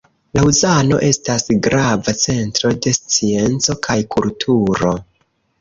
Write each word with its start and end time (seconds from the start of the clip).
Laŭzano 0.35 0.97
estas 1.07 1.45
grava 1.67 2.15
centro 2.23 2.73
de 2.87 2.95
scienco 3.01 3.79
kaj 3.89 3.99
kulturo. 4.17 4.99